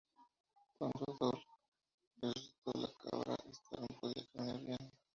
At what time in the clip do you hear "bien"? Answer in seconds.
4.61-4.91